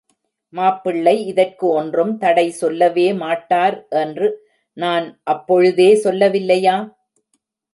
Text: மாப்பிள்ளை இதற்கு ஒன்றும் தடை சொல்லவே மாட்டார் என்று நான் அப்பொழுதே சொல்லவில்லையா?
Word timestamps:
மாப்பிள்ளை 0.53 1.13
இதற்கு 1.23 1.65
ஒன்றும் 1.71 2.13
தடை 2.17 2.45
சொல்லவே 2.51 3.05
மாட்டார் 3.15 3.77
என்று 4.01 4.29
நான் 4.77 5.05
அப்பொழுதே 5.25 5.89
சொல்லவில்லையா? 6.03 6.75